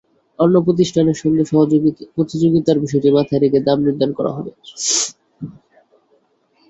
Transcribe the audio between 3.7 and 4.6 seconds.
নির্ধারণ করা হবে।